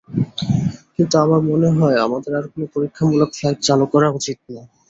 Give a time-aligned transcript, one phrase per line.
[0.95, 4.61] কিন্তু আমার মনে হয়, আমাদের আর কোনো পরীক্ষামূলক ফ্লাইট চালু করা উচিত না।